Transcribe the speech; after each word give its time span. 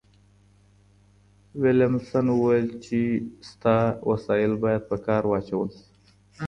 ويلم 1.59 1.93
سن 2.09 2.27
وويل 2.39 2.67
چي 2.83 3.01
شته 3.47 3.75
وسايل 4.09 4.53
بايد 4.61 4.81
په 4.89 4.95
کار 5.05 5.23
واچول 5.27 5.69
سي. 5.77 5.85